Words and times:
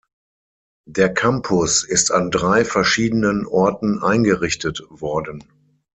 Der 0.87 1.13
Campus 1.13 1.83
ist 1.87 2.09
an 2.09 2.31
drei 2.31 2.65
verschiedenen 2.65 3.45
Orten 3.45 4.01
eingerichtet 4.01 4.81
worden. 4.89 5.43